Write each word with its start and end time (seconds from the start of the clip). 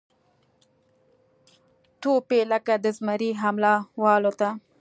توپ 2.01 2.27
یې 2.35 2.41
لکه 2.51 2.73
د 2.83 2.85
زمري 2.97 3.31
حمله 3.41 3.73
والوته 4.01 4.49